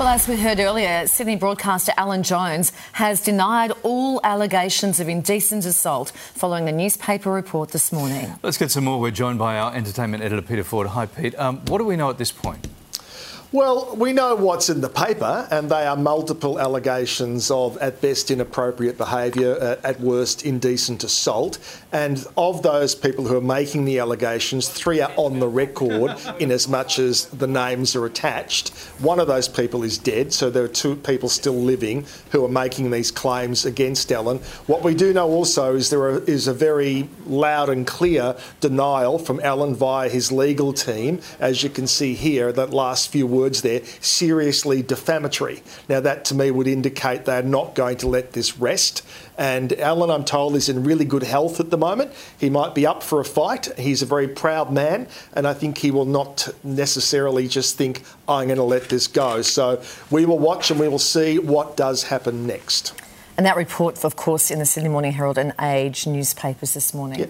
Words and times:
Well, 0.00 0.08
as 0.08 0.26
we 0.26 0.40
heard 0.40 0.60
earlier, 0.60 1.06
Sydney 1.06 1.36
broadcaster 1.36 1.92
Alan 1.98 2.22
Jones 2.22 2.72
has 2.92 3.22
denied 3.22 3.70
all 3.82 4.18
allegations 4.24 4.98
of 4.98 5.10
indecent 5.10 5.66
assault 5.66 6.12
following 6.12 6.70
a 6.70 6.72
newspaper 6.72 7.30
report 7.30 7.72
this 7.72 7.92
morning. 7.92 8.32
Let's 8.42 8.56
get 8.56 8.70
some 8.70 8.84
more. 8.84 8.98
We're 8.98 9.10
joined 9.10 9.38
by 9.38 9.58
our 9.58 9.74
entertainment 9.74 10.22
editor, 10.22 10.40
Peter 10.40 10.64
Ford. 10.64 10.86
Hi, 10.86 11.04
Pete. 11.04 11.38
Um, 11.38 11.58
what 11.66 11.76
do 11.76 11.84
we 11.84 11.96
know 11.96 12.08
at 12.08 12.16
this 12.16 12.32
point? 12.32 12.66
Well, 13.52 13.96
we 13.96 14.12
know 14.12 14.36
what's 14.36 14.70
in 14.70 14.80
the 14.80 14.88
paper, 14.88 15.48
and 15.50 15.68
they 15.68 15.84
are 15.84 15.96
multiple 15.96 16.60
allegations 16.60 17.50
of, 17.50 17.76
at 17.78 18.00
best, 18.00 18.30
inappropriate 18.30 18.96
behaviour, 18.96 19.58
uh, 19.60 19.76
at 19.82 19.98
worst, 19.98 20.44
indecent 20.44 21.02
assault. 21.02 21.58
And 21.90 22.24
of 22.36 22.62
those 22.62 22.94
people 22.94 23.26
who 23.26 23.36
are 23.36 23.40
making 23.40 23.86
the 23.86 23.98
allegations, 23.98 24.68
three 24.68 25.00
are 25.00 25.10
on 25.16 25.40
the 25.40 25.48
record 25.48 26.16
in 26.38 26.52
as 26.52 26.68
much 26.68 27.00
as 27.00 27.24
the 27.26 27.48
names 27.48 27.96
are 27.96 28.06
attached. 28.06 28.68
One 29.00 29.18
of 29.18 29.26
those 29.26 29.48
people 29.48 29.82
is 29.82 29.98
dead, 29.98 30.32
so 30.32 30.48
there 30.48 30.62
are 30.62 30.68
two 30.68 30.94
people 30.94 31.28
still 31.28 31.60
living 31.60 32.06
who 32.30 32.44
are 32.44 32.48
making 32.48 32.92
these 32.92 33.10
claims 33.10 33.64
against 33.64 34.12
Alan. 34.12 34.38
What 34.68 34.84
we 34.84 34.94
do 34.94 35.12
know 35.12 35.28
also 35.28 35.74
is 35.74 35.90
there 35.90 36.02
are, 36.02 36.22
is 36.22 36.46
a 36.46 36.54
very 36.54 37.08
loud 37.26 37.68
and 37.68 37.84
clear 37.84 38.36
denial 38.60 39.18
from 39.18 39.40
Alan 39.40 39.74
via 39.74 40.08
his 40.08 40.30
legal 40.30 40.72
team, 40.72 41.20
as 41.40 41.64
you 41.64 41.68
can 41.68 41.88
see 41.88 42.14
here, 42.14 42.52
that 42.52 42.70
last 42.70 43.10
few 43.10 43.26
words 43.26 43.39
there, 43.48 43.82
seriously 44.00 44.82
defamatory. 44.82 45.62
Now, 45.88 46.00
that 46.00 46.24
to 46.26 46.34
me 46.34 46.50
would 46.50 46.66
indicate 46.66 47.24
they're 47.24 47.42
not 47.42 47.74
going 47.74 47.96
to 47.98 48.08
let 48.08 48.32
this 48.32 48.58
rest. 48.58 49.02
And 49.38 49.72
Alan, 49.74 50.10
I'm 50.10 50.24
told, 50.24 50.54
is 50.56 50.68
in 50.68 50.84
really 50.84 51.04
good 51.04 51.22
health 51.22 51.60
at 51.60 51.70
the 51.70 51.78
moment. 51.78 52.12
He 52.38 52.50
might 52.50 52.74
be 52.74 52.86
up 52.86 53.02
for 53.02 53.20
a 53.20 53.24
fight. 53.24 53.78
He's 53.78 54.02
a 54.02 54.06
very 54.06 54.28
proud 54.28 54.72
man, 54.72 55.08
and 55.32 55.46
I 55.46 55.54
think 55.54 55.78
he 55.78 55.90
will 55.90 56.04
not 56.04 56.48
necessarily 56.62 57.48
just 57.48 57.76
think, 57.76 58.02
I'm 58.28 58.46
going 58.48 58.58
to 58.58 58.62
let 58.62 58.88
this 58.88 59.06
go. 59.06 59.42
So 59.42 59.82
we 60.10 60.26
will 60.26 60.38
watch 60.38 60.70
and 60.70 60.78
we 60.78 60.88
will 60.88 60.98
see 60.98 61.38
what 61.38 61.76
does 61.76 62.04
happen 62.04 62.46
next. 62.46 62.94
And 63.36 63.46
that 63.46 63.56
report, 63.56 64.04
of 64.04 64.16
course, 64.16 64.50
in 64.50 64.58
the 64.58 64.66
Sydney 64.66 64.90
Morning 64.90 65.12
Herald 65.12 65.38
and 65.38 65.54
Age 65.58 66.06
newspapers 66.06 66.74
this 66.74 66.92
morning. 66.92 67.20
Yeah. 67.20 67.26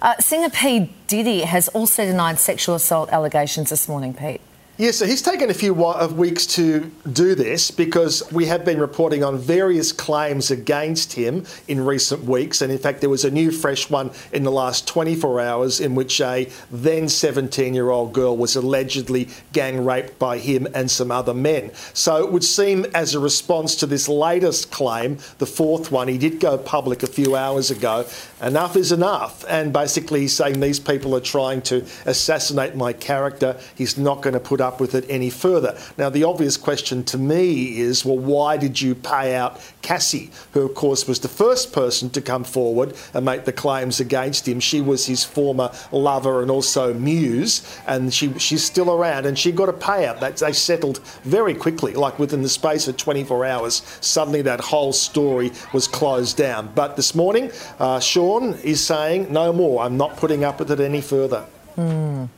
Uh, 0.00 0.18
singer 0.18 0.50
P. 0.50 0.90
Diddy 1.06 1.42
has 1.42 1.68
also 1.68 2.04
denied 2.04 2.40
sexual 2.40 2.74
assault 2.74 3.10
allegations 3.10 3.70
this 3.70 3.88
morning, 3.88 4.12
Pete. 4.12 4.40
Yeah, 4.78 4.90
so 4.92 5.04
he's 5.04 5.20
taken 5.20 5.50
a 5.50 5.54
few 5.54 5.84
uh, 5.84 6.08
weeks 6.08 6.46
to 6.46 6.90
do 7.12 7.34
this 7.34 7.70
because 7.70 8.22
we 8.32 8.46
have 8.46 8.64
been 8.64 8.80
reporting 8.80 9.22
on 9.22 9.36
various 9.36 9.92
claims 9.92 10.50
against 10.50 11.12
him 11.12 11.44
in 11.68 11.84
recent 11.84 12.24
weeks. 12.24 12.62
And 12.62 12.72
in 12.72 12.78
fact, 12.78 13.02
there 13.02 13.10
was 13.10 13.26
a 13.26 13.30
new 13.30 13.50
fresh 13.50 13.90
one 13.90 14.10
in 14.32 14.44
the 14.44 14.50
last 14.50 14.88
24 14.88 15.42
hours 15.42 15.78
in 15.78 15.94
which 15.94 16.22
a 16.22 16.48
then 16.70 17.10
17 17.10 17.74
year 17.74 17.90
old 17.90 18.14
girl 18.14 18.34
was 18.34 18.56
allegedly 18.56 19.28
gang 19.52 19.84
raped 19.84 20.18
by 20.18 20.38
him 20.38 20.66
and 20.74 20.90
some 20.90 21.10
other 21.10 21.34
men. 21.34 21.70
So 21.92 22.24
it 22.24 22.32
would 22.32 22.42
seem, 22.42 22.86
as 22.94 23.14
a 23.14 23.20
response 23.20 23.76
to 23.76 23.86
this 23.86 24.08
latest 24.08 24.70
claim, 24.70 25.18
the 25.36 25.46
fourth 25.46 25.92
one, 25.92 26.08
he 26.08 26.16
did 26.16 26.40
go 26.40 26.56
public 26.56 27.02
a 27.02 27.06
few 27.06 27.36
hours 27.36 27.70
ago. 27.70 28.06
Enough 28.40 28.76
is 28.76 28.90
enough. 28.90 29.44
And 29.50 29.70
basically, 29.70 30.20
he's 30.20 30.34
saying 30.34 30.60
these 30.60 30.80
people 30.80 31.14
are 31.14 31.20
trying 31.20 31.60
to 31.62 31.84
assassinate 32.06 32.74
my 32.74 32.94
character. 32.94 33.60
He's 33.76 33.98
not 33.98 34.22
going 34.22 34.32
to 34.32 34.40
put 34.40 34.61
up 34.62 34.80
with 34.80 34.94
it 34.94 35.04
any 35.08 35.28
further. 35.30 35.78
Now, 35.98 36.08
the 36.08 36.24
obvious 36.24 36.56
question 36.56 37.04
to 37.04 37.18
me 37.18 37.78
is 37.80 38.04
well, 38.04 38.18
why 38.18 38.56
did 38.56 38.80
you 38.80 38.94
pay 38.94 39.34
out 39.34 39.60
Cassie, 39.82 40.30
who, 40.52 40.62
of 40.62 40.74
course, 40.74 41.06
was 41.06 41.20
the 41.20 41.28
first 41.28 41.72
person 41.72 42.08
to 42.10 42.20
come 42.20 42.44
forward 42.44 42.94
and 43.12 43.24
make 43.24 43.44
the 43.44 43.52
claims 43.52 44.00
against 44.00 44.48
him? 44.48 44.60
She 44.60 44.80
was 44.80 45.06
his 45.06 45.24
former 45.24 45.70
lover 45.90 46.40
and 46.40 46.50
also 46.50 46.94
muse, 46.94 47.62
and 47.86 48.14
she, 48.14 48.38
she's 48.38 48.64
still 48.64 48.90
around, 48.90 49.26
and 49.26 49.38
she 49.38 49.52
got 49.52 49.68
a 49.68 49.72
payout. 49.72 50.20
That, 50.20 50.36
they 50.36 50.52
settled 50.52 51.00
very 51.24 51.54
quickly, 51.54 51.94
like 51.94 52.18
within 52.18 52.42
the 52.42 52.48
space 52.48 52.88
of 52.88 52.96
24 52.96 53.44
hours. 53.44 53.82
Suddenly, 54.00 54.42
that 54.42 54.60
whole 54.60 54.92
story 54.92 55.52
was 55.72 55.88
closed 55.88 56.36
down. 56.36 56.70
But 56.74 56.96
this 56.96 57.14
morning, 57.14 57.50
uh, 57.78 58.00
Sean 58.00 58.54
is 58.62 58.84
saying, 58.84 59.32
no 59.32 59.52
more. 59.52 59.82
I'm 59.82 59.96
not 59.96 60.16
putting 60.16 60.44
up 60.44 60.58
with 60.58 60.70
it 60.70 60.80
any 60.80 61.00
further. 61.00 61.44
Mm. 61.76 62.28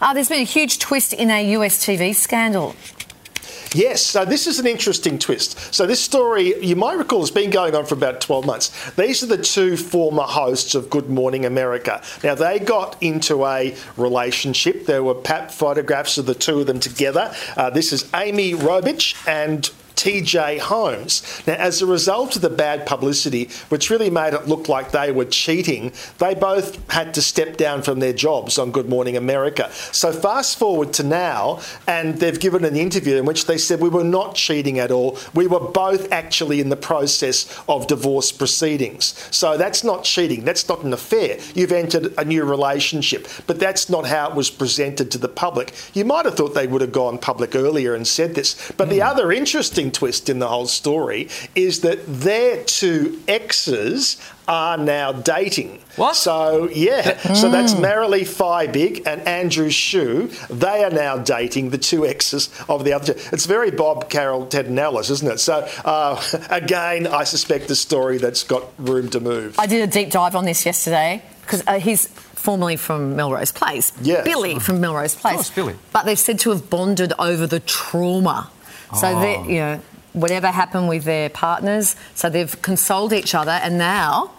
Uh, 0.00 0.14
there's 0.14 0.30
been 0.30 0.40
a 0.40 0.44
huge 0.44 0.78
twist 0.78 1.12
in 1.12 1.30
a 1.30 1.52
US 1.56 1.84
TV 1.84 2.14
scandal. 2.14 2.74
Yes, 3.72 4.04
so 4.04 4.24
this 4.24 4.46
is 4.46 4.58
an 4.58 4.66
interesting 4.66 5.18
twist. 5.18 5.72
So 5.72 5.86
this 5.86 6.00
story, 6.00 6.60
you 6.64 6.74
might 6.74 6.98
recall, 6.98 7.20
has 7.20 7.30
been 7.30 7.50
going 7.50 7.76
on 7.76 7.86
for 7.86 7.94
about 7.94 8.20
12 8.20 8.44
months. 8.44 8.90
These 8.92 9.22
are 9.22 9.26
the 9.26 9.38
two 9.38 9.76
former 9.76 10.24
hosts 10.24 10.74
of 10.74 10.90
Good 10.90 11.08
Morning 11.08 11.44
America. 11.44 12.02
Now, 12.24 12.34
they 12.34 12.58
got 12.58 13.00
into 13.00 13.46
a 13.46 13.76
relationship. 13.96 14.86
There 14.86 15.04
were 15.04 15.14
pap 15.14 15.52
photographs 15.52 16.18
of 16.18 16.26
the 16.26 16.34
two 16.34 16.60
of 16.60 16.66
them 16.66 16.80
together. 16.80 17.32
Uh, 17.56 17.70
this 17.70 17.92
is 17.92 18.10
Amy 18.12 18.54
Robach 18.54 19.14
and 19.28 19.70
TJ 20.00 20.60
Holmes. 20.60 21.42
Now, 21.46 21.56
as 21.56 21.82
a 21.82 21.86
result 21.86 22.34
of 22.34 22.40
the 22.40 22.48
bad 22.48 22.86
publicity, 22.86 23.50
which 23.68 23.90
really 23.90 24.08
made 24.08 24.32
it 24.32 24.48
look 24.48 24.66
like 24.66 24.92
they 24.92 25.12
were 25.12 25.26
cheating, 25.26 25.92
they 26.16 26.34
both 26.34 26.90
had 26.90 27.12
to 27.14 27.22
step 27.22 27.58
down 27.58 27.82
from 27.82 28.00
their 28.00 28.14
jobs 28.14 28.58
on 28.58 28.70
Good 28.70 28.88
Morning 28.88 29.18
America. 29.18 29.70
So, 29.92 30.10
fast 30.10 30.58
forward 30.58 30.94
to 30.94 31.02
now, 31.02 31.60
and 31.86 32.16
they've 32.16 32.40
given 32.40 32.64
an 32.64 32.76
interview 32.76 33.16
in 33.16 33.26
which 33.26 33.44
they 33.44 33.58
said 33.58 33.82
we 33.82 33.90
were 33.90 34.02
not 34.02 34.36
cheating 34.36 34.78
at 34.78 34.90
all. 34.90 35.18
We 35.34 35.46
were 35.46 35.60
both 35.60 36.10
actually 36.10 36.60
in 36.60 36.70
the 36.70 36.76
process 36.76 37.62
of 37.68 37.86
divorce 37.86 38.32
proceedings. 38.32 39.28
So, 39.30 39.58
that's 39.58 39.84
not 39.84 40.04
cheating. 40.04 40.46
That's 40.46 40.66
not 40.66 40.82
an 40.82 40.94
affair. 40.94 41.38
You've 41.54 41.72
entered 41.72 42.14
a 42.16 42.24
new 42.24 42.44
relationship, 42.44 43.28
but 43.46 43.60
that's 43.60 43.90
not 43.90 44.06
how 44.06 44.30
it 44.30 44.34
was 44.34 44.48
presented 44.48 45.10
to 45.10 45.18
the 45.18 45.28
public. 45.28 45.74
You 45.92 46.06
might 46.06 46.24
have 46.24 46.36
thought 46.36 46.54
they 46.54 46.66
would 46.66 46.80
have 46.80 46.90
gone 46.90 47.18
public 47.18 47.54
earlier 47.54 47.94
and 47.94 48.08
said 48.08 48.34
this. 48.34 48.72
But 48.78 48.88
mm. 48.88 48.92
the 48.92 49.02
other 49.02 49.30
interesting 49.30 49.89
twist 49.90 50.28
in 50.28 50.38
the 50.38 50.48
whole 50.48 50.66
story 50.66 51.28
is 51.54 51.80
that 51.80 52.00
their 52.06 52.62
two 52.64 53.20
exes 53.28 54.20
are 54.48 54.76
now 54.76 55.12
dating. 55.12 55.80
What? 55.94 56.16
So 56.16 56.68
yeah, 56.70 57.14
mm. 57.14 57.36
so 57.36 57.50
that's 57.50 57.74
Marilee 57.74 58.22
Fiebig 58.22 59.06
and 59.06 59.20
Andrew 59.26 59.70
Shue. 59.70 60.30
They 60.48 60.82
are 60.82 60.90
now 60.90 61.18
dating 61.18 61.70
the 61.70 61.78
two 61.78 62.04
exes 62.04 62.50
of 62.68 62.84
the 62.84 62.92
other 62.92 63.14
two. 63.14 63.20
It's 63.32 63.46
very 63.46 63.70
Bob 63.70 64.10
Carol 64.10 64.46
Ted 64.46 64.70
Nellis, 64.70 65.10
isn't 65.10 65.30
it? 65.30 65.38
So 65.38 65.68
uh, 65.84 66.20
again, 66.50 67.06
I 67.06 67.24
suspect 67.24 67.70
a 67.70 67.76
story 67.76 68.18
that's 68.18 68.42
got 68.42 68.64
room 68.78 69.08
to 69.10 69.20
move. 69.20 69.58
I 69.58 69.66
did 69.66 69.88
a 69.88 69.92
deep 69.92 70.10
dive 70.10 70.34
on 70.34 70.44
this 70.44 70.66
yesterday 70.66 71.22
because 71.42 71.62
uh, 71.66 71.78
he's 71.78 72.08
formerly 72.40 72.76
from 72.76 73.14
Melrose 73.16 73.52
Place. 73.52 73.92
Yes. 74.00 74.24
Billy 74.24 74.58
from 74.58 74.80
Melrose 74.80 75.14
Place. 75.14 75.32
Of 75.32 75.36
course, 75.36 75.50
Billy. 75.50 75.76
But 75.92 76.06
they're 76.06 76.16
said 76.16 76.38
to 76.40 76.50
have 76.50 76.70
bonded 76.70 77.12
over 77.18 77.46
the 77.46 77.60
trauma 77.60 78.50
so 78.94 79.08
oh. 79.08 79.20
that 79.20 79.48
you 79.48 79.58
know 79.58 79.80
whatever 80.12 80.48
happened 80.48 80.88
with 80.88 81.04
their 81.04 81.28
partners, 81.30 81.96
so 82.14 82.28
they've 82.28 82.60
consoled 82.62 83.12
each 83.12 83.34
other, 83.34 83.52
and 83.52 83.78
now. 83.78 84.32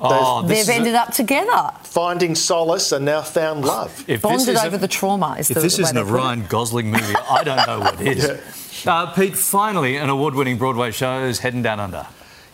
Oh, 0.00 0.42
they've 0.46 0.68
ended 0.68 0.94
a, 0.94 1.02
up 1.02 1.14
together. 1.14 1.70
Finding 1.84 2.34
solace 2.34 2.90
and 2.92 3.04
now 3.04 3.22
found 3.22 3.64
love. 3.64 4.04
If 4.08 4.22
Bonded 4.22 4.56
over 4.56 4.76
the 4.76 4.88
trauma 4.88 5.36
is 5.38 5.48
If 5.50 5.54
the 5.54 5.60
this 5.62 5.78
isn't 5.78 5.96
a 5.96 6.04
Ryan 6.04 6.44
Gosling 6.46 6.90
movie, 6.90 7.14
I 7.30 7.44
don't 7.44 7.66
know 7.66 7.78
what 7.78 8.00
is. 8.00 8.28
yeah. 8.84 8.92
uh, 8.92 9.14
Pete, 9.14 9.36
finally, 9.36 9.96
an 9.96 10.10
award 10.10 10.34
winning 10.34 10.58
Broadway 10.58 10.90
show 10.90 11.24
is 11.24 11.38
heading 11.38 11.62
down 11.62 11.80
under. 11.80 12.06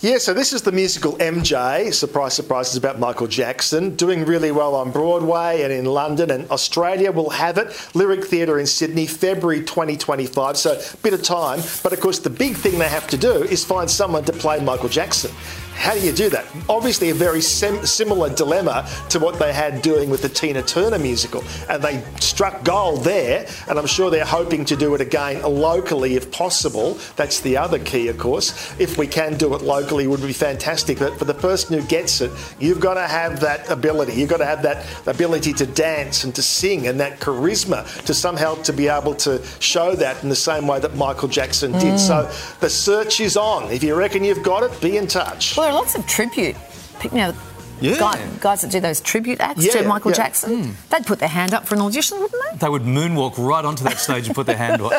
Yeah, 0.03 0.17
so 0.17 0.33
this 0.33 0.55
is 0.55 0.63
the 0.63 0.73
musical 0.73 1.13
MJ. 1.19 1.93
Surprise, 1.93 2.33
surprise, 2.33 2.69
it's 2.69 2.79
about 2.79 2.99
Michael 2.99 3.27
Jackson. 3.27 3.97
Doing 3.97 4.25
really 4.25 4.51
well 4.51 4.75
on 4.75 4.93
Broadway 4.93 5.61
and 5.61 5.71
in 5.71 5.85
London, 5.85 6.31
and 6.31 6.51
Australia 6.51 7.13
will 7.13 7.29
have 7.29 7.59
it. 7.59 7.69
Lyric 7.93 8.25
Theatre 8.25 8.59
in 8.59 8.67
Sydney, 8.67 9.07
February 9.07 9.61
2025. 9.61 10.57
So, 10.57 10.73
a 10.73 10.97
bit 11.03 11.13
of 11.13 11.23
time. 11.23 11.61
But 11.83 11.93
of 11.93 12.01
course, 12.01 12.19
the 12.19 12.31
big 12.31 12.57
thing 12.57 12.79
they 12.79 12.89
have 12.89 13.09
to 13.09 13.19
do 13.19 13.43
is 13.43 13.63
find 13.63 13.91
someone 13.91 14.25
to 14.25 14.33
play 14.33 14.59
Michael 14.65 14.89
Jackson. 14.89 15.33
How 15.81 15.95
do 15.95 16.01
you 16.01 16.13
do 16.13 16.29
that? 16.29 16.45
Obviously, 16.69 17.09
a 17.09 17.15
very 17.15 17.41
sim- 17.41 17.87
similar 17.87 18.29
dilemma 18.29 18.87
to 19.09 19.19
what 19.19 19.39
they 19.39 19.51
had 19.51 19.81
doing 19.81 20.11
with 20.11 20.21
the 20.21 20.29
Tina 20.29 20.63
Turner 20.63 20.99
musical. 20.99 21.43
And 21.71 21.83
they 21.83 22.05
struck 22.21 22.63
gold 22.65 23.03
there, 23.03 23.47
and 23.67 23.79
I'm 23.79 23.87
sure 23.87 24.11
they're 24.11 24.27
hoping 24.27 24.67
to 24.67 24.77
do 24.77 24.95
it 24.95 25.01
again 25.01 25.41
locally 25.43 26.17
if 26.17 26.31
possible. 26.31 26.99
That's 27.17 27.41
the 27.41 27.57
other 27.57 27.79
key, 27.79 28.09
of 28.09 28.19
course. 28.19 28.75
If 28.79 28.99
we 28.99 29.07
can 29.07 29.39
do 29.39 29.55
it 29.55 29.63
locally, 29.63 30.07
would 30.07 30.21
be 30.21 30.35
fantastic. 30.35 30.99
But 30.99 31.19
for 31.19 31.25
the 31.25 31.33
person 31.33 31.81
who 31.81 31.87
gets 31.87 32.21
it, 32.21 32.31
you've 32.59 32.81
got 32.81 32.95
to 32.95 33.07
have 33.07 33.41
that 33.41 33.71
ability. 33.71 34.13
You've 34.13 34.29
got 34.29 34.39
to 34.39 34.47
have 34.47 34.61
that 34.63 34.85
ability 35.07 35.55
to 35.55 35.67
dance 35.67 36.25
and 36.25 36.35
to 36.35 36.43
sing 36.43 36.89
and 36.89 37.01
that 37.01 37.21
charisma 37.21 37.87
to 38.05 38.13
somehow 38.13 38.55
to 38.65 38.75
be 38.75 38.89
able 38.89 39.15
to 39.15 39.43
show 39.61 39.95
that 39.95 40.23
in 40.23 40.29
the 40.29 40.37
same 40.37 40.67
way 40.67 40.79
that 40.79 40.95
Michael 40.95 41.29
Jackson 41.29 41.73
did. 41.73 41.95
Mm. 41.95 41.99
So 41.99 42.31
the 42.61 42.69
search 42.69 43.19
is 43.21 43.39
on. 43.39 43.71
If 43.73 43.83
you 43.83 43.95
reckon 43.95 44.25
you've 44.25 44.43
got 44.43 44.63
it, 44.63 44.79
be 44.83 44.99
in 44.99 45.07
touch. 45.07 45.57
Well, 45.57 45.70
there 45.71 45.77
are 45.77 45.83
lots 45.83 45.95
of 45.95 46.05
tribute. 46.05 46.57
You 47.05 47.11
know, 47.13 47.35
yeah. 47.81 47.97
Guy, 47.97 48.29
guys 48.41 48.61
that 48.63 48.73
do 48.73 48.81
those 48.81 49.01
tribute 49.01 49.41
acts 49.41 49.65
yeah, 49.65 49.81
to 49.81 49.89
Michael 49.89 50.11
yeah. 50.11 50.17
Jackson, 50.17 50.65
mm. 50.65 50.89
they'd 50.91 51.07
put 51.07 51.21
their 51.21 51.29
hand 51.29 51.55
up 51.55 51.67
for 51.67 51.77
an 51.77 51.81
audition, 51.81 52.21
wouldn't 52.21 52.43
they? 52.51 52.59
They 52.59 52.69
would 52.69 52.83
moonwalk 52.83 53.39
right 53.39 53.65
onto 53.65 53.85
that 53.85 53.99
stage 53.99 54.27
and 54.27 54.35
put 54.35 54.47
their 54.47 54.57
hand 54.57 54.83
up. 54.85 54.93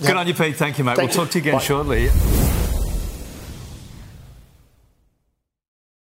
Good 0.00 0.16
on 0.16 0.26
you, 0.28 0.34
Pete. 0.34 0.56
Thank 0.56 0.78
you, 0.78 0.84
mate. 0.84 0.96
Thank 0.96 1.10
we'll 1.10 1.18
you. 1.18 1.24
talk 1.24 1.32
to 1.32 1.38
you 1.38 1.42
again 1.42 1.54
Bye. 1.54 1.64
shortly. 1.64 2.59